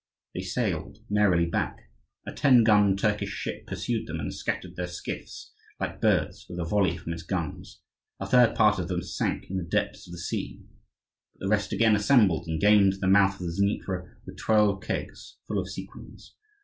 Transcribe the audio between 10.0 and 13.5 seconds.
of the sea; but the rest again assembled, and gained the mouth of